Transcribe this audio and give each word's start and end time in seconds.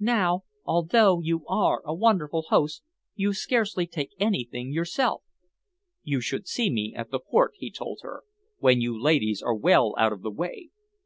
Now, 0.00 0.42
although 0.66 1.22
you 1.22 1.46
are 1.46 1.80
a 1.86 1.94
wonderful 1.94 2.42
host, 2.50 2.82
you 3.14 3.32
scarcely 3.32 3.86
take 3.86 4.10
anything 4.20 4.70
yourself." 4.70 5.22
"You 6.02 6.20
should 6.20 6.46
see 6.46 6.68
me 6.68 6.92
at 6.94 7.10
the 7.10 7.18
port," 7.18 7.52
he 7.56 7.70
told 7.70 8.00
her, 8.02 8.22
"when 8.58 8.82
you 8.82 9.00
ladies 9.02 9.40
are 9.40 9.54
well 9.54 9.94
out 9.96 10.12
of 10.12 10.20
the 10.20 10.30
way! 10.30 10.68